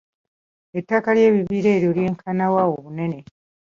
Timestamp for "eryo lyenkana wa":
1.75-2.61